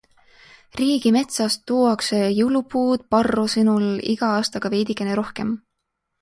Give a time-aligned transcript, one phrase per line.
[0.79, 5.55] Riigimetsast tuuakse jõulupuud Parro sõnul iga aastaga veidikene rohkem.